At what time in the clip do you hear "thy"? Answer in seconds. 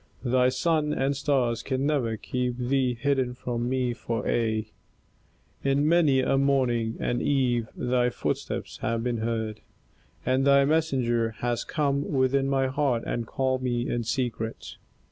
0.25-0.49, 7.75-8.09, 10.43-10.65